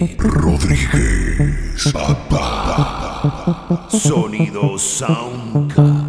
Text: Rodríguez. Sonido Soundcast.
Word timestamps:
Rodríguez. 0.00 1.92
Sonido 3.90 4.78
Soundcast. 4.78 5.99